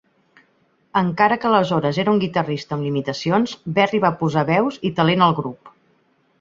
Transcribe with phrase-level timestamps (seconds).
[1.01, 5.41] Encara que aleshores era un guitarrista amb limitacions, Berry va posar veus i talent al
[5.45, 5.75] grup.